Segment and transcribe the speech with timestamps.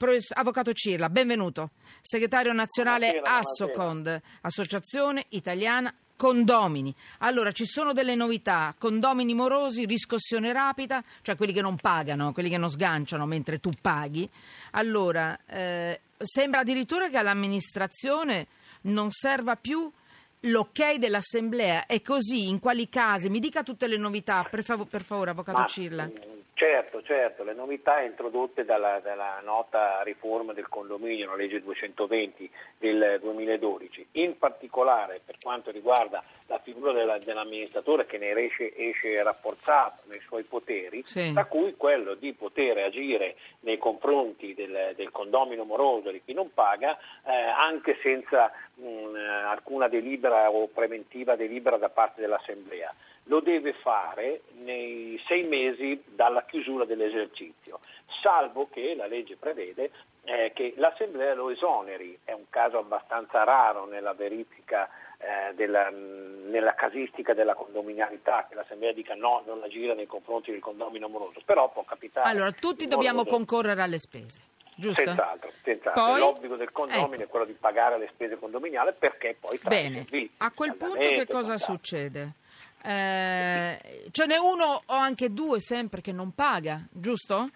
[0.00, 1.72] Professor- Avvocato Cirla, benvenuto.
[2.00, 6.94] Segretario nazionale Buonasera, Assocond, Associazione Italiana Condomini.
[7.18, 12.48] Allora, ci sono delle novità, condomini morosi, riscossione rapida, cioè quelli che non pagano, quelli
[12.48, 14.26] che non sganciano mentre tu paghi.
[14.70, 18.46] Allora, eh, sembra addirittura che all'amministrazione
[18.84, 19.92] non serva più
[20.40, 21.84] l'ok dell'assemblea.
[21.84, 22.48] È così?
[22.48, 23.28] In quali casi?
[23.28, 26.10] Mi dica tutte le novità, per, fav- per favore, Avvocato Ma, Cirla.
[26.60, 33.16] Certo, certo, le novità introdotte dalla, dalla nota riforma del condominio, la legge 220 del
[33.18, 40.02] 2012, in particolare per quanto riguarda la figura della, dell'amministratore che ne esce, esce rafforzato
[40.08, 41.32] nei suoi poteri, Sì.
[41.32, 46.52] tra cui quello di poter agire nei confronti del, del condomino moroso di chi non
[46.52, 49.14] paga eh, anche senza mh,
[49.46, 56.44] alcuna delibera o preventiva delibera da parte dell'Assemblea lo deve fare nei sei mesi dalla
[56.44, 57.80] chiusura dell'esercizio,
[58.20, 59.90] salvo che la legge prevede
[60.24, 62.18] eh, che l'Assemblea lo esoneri.
[62.24, 68.92] È un caso abbastanza raro nella verifica, eh, della, nella casistica della condominialità, che l'Assemblea
[68.92, 72.28] dica no, non agire nei confronti del condomino amoroso, però può capitare.
[72.28, 74.40] Allora, tutti dobbiamo modo- concorrere alle spese,
[74.74, 75.04] giusto?
[75.04, 76.02] Senz'altro, senz'altro.
[76.02, 76.18] Poi?
[76.18, 77.22] l'obbligo del condomino Ecco.
[77.22, 80.98] è quello di pagare le spese condominiali perché poi tra Bene, servizi, a quel punto
[80.98, 82.34] che cosa succede?
[82.82, 87.50] Eh, ce n'è uno o anche due sempre che non paga, giusto?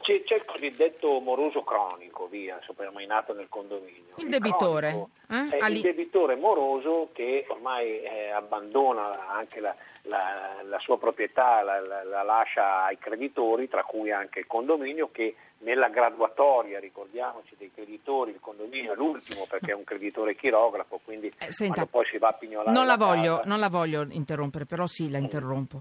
[0.00, 4.14] C'è, c'è il cosiddetto moroso cronico, via, soprannominato nel condominio.
[4.16, 5.56] Il debitore, cronico eh?
[5.56, 11.62] È Ali- il debitore moroso che ormai eh, abbandona anche la, la- la sua proprietà,
[11.62, 17.54] la, la- la lascia ai creditori, tra cui anche il condominio, che nella graduatoria, ricordiamoci
[17.56, 22.04] dei creditori, il condominio è l'ultimo perché è un creditore chirografo, quindi Eh, senta, poi
[22.06, 25.08] si va a pignolare Non la, la voglio, casa- non la voglio interrompere, però sì,
[25.10, 25.80] la interrompo.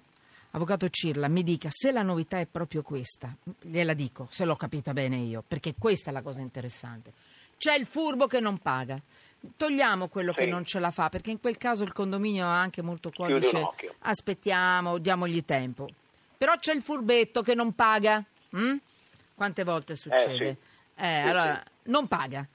[0.55, 4.93] Avvocato Cirla, mi dica se la novità è proprio questa, gliela dico, se l'ho capita
[4.93, 7.11] bene io, perché questa è la cosa interessante.
[7.57, 8.95] C'è il furbo che non paga.
[9.57, 10.49] Togliamo quello che Sì.
[10.49, 13.47] non ce la fa, perché in quel caso il condominio ha anche molto cuore, Chiude
[13.47, 13.95] un dice occhio.
[14.01, 15.89] aspettiamo, diamogli tempo.
[16.37, 18.23] Però c'è il furbetto che non paga.
[18.55, 18.75] mm?
[19.33, 20.35] Quante volte succede?
[20.35, 20.43] sì.
[20.43, 20.57] Eh,
[21.23, 22.45] Sì, allora, non paga.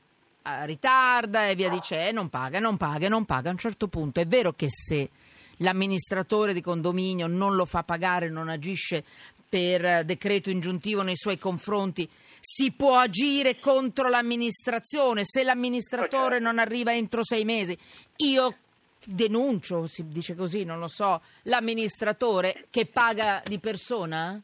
[0.42, 3.48] Ah, ritarda e via dicendo, non paga, non paga, non paga.
[3.48, 5.10] A un certo punto è vero che se
[5.58, 9.04] l'amministratore di condominio non lo fa pagare, non agisce
[9.48, 12.08] per eh, decreto ingiuntivo nei suoi confronti,
[12.40, 15.24] si può agire contro l'amministrazione.
[15.24, 17.76] Se l'amministratore non arriva entro sei mesi,
[18.16, 18.54] io
[19.04, 24.40] denuncio, si dice così, non lo so, l'amministratore che paga di persona?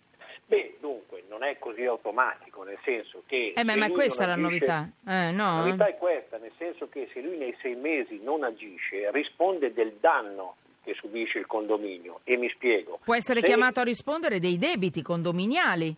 [0.47, 3.53] Beh, dunque, non è così automatico, nel senso che...
[3.55, 4.91] Eh, ma, se ma questa è la agisce- novità.
[5.07, 5.59] Eh, no?
[5.59, 9.73] La novità è questa, nel senso che se lui nei sei mesi non agisce, risponde
[9.73, 12.21] del danno che subisce il condominio.
[12.25, 13.01] E mi spiego.
[13.05, 15.95] Può essere Se- chiamato a rispondere dei debiti condominiali.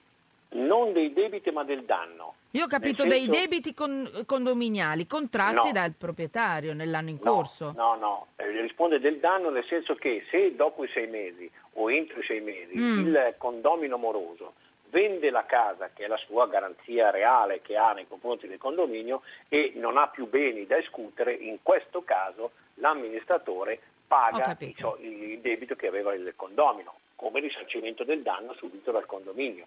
[0.48, 2.34] Non dei debiti, ma del danno.
[2.52, 5.72] Io ho capito Nel dei senso- debiti con- condominiali contratti No.
[5.72, 7.72] dal proprietario nell'anno in No, corso.
[7.76, 11.90] No, no, eh, risponde del danno nel senso che se dopo i sei mesi o
[11.90, 12.98] entro i sei mesi Mm.
[13.06, 14.54] il condomino moroso
[14.88, 19.20] vende la casa, che è la sua garanzia reale che ha nei confronti del condominio,
[19.50, 24.96] e non ha più beni da escutere, in questo caso l'amministratore paga capito.
[25.00, 29.66] il, debito che aveva il condomino, come risarcimento del danno subito dal condominio.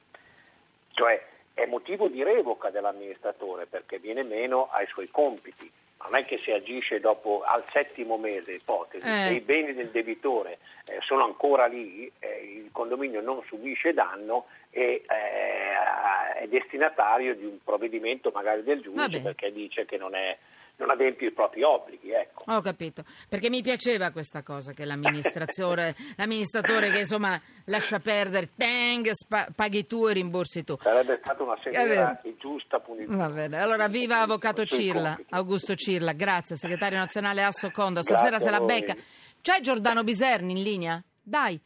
[0.91, 1.23] Cioè
[1.53, 5.69] è motivo di revoca dell'amministratore perché viene meno ai suoi compiti.
[6.01, 9.28] Non è che se agisce dopo al settimo mese, ipotesi, Eh.
[9.28, 14.45] se i beni del debitore eh, sono ancora lì, eh, il condominio non subisce danno
[14.69, 20.38] e eh, è destinatario di un provvedimento magari del giudice perché dice che non, è,
[20.79, 22.12] non adempie i propri obblighi.
[22.12, 22.44] Ecco.
[22.47, 29.12] Ho capito, perché mi piaceva questa cosa che l'amministratore, l'amministratore che insomma lascia perdere, bang,
[29.12, 30.78] spa- paghi tu e rimborsi tu.
[30.81, 33.17] Sarebbe stata una severa e giusta punizione.
[33.17, 35.34] Va bene, allora viva Avvocato Cirla, compiti.
[35.34, 38.96] Augusto Cirla, grazie, segretario nazionale Asso Condo, Grazie stasera a se la becca.
[39.41, 41.03] C'è Giordano Biserni in linea?
[41.22, 41.59] Dai,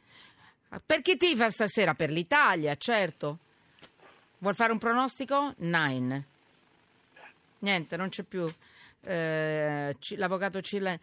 [0.85, 1.94] per chi tifa stasera?
[1.94, 3.38] Per l'Italia, certo.
[4.40, 5.53] Vuol fare un pronostico?
[5.57, 6.25] Nine.
[7.59, 8.51] Niente, non c'è più.
[9.05, 10.97] Eh, l'avvocato Cirla.